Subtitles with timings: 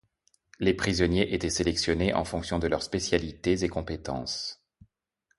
[0.59, 4.65] Les prisonniers étaient sélectionnés en fonction de leur spécialités et compétences.